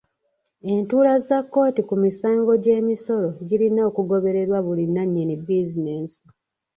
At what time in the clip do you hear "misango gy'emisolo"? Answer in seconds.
2.03-3.27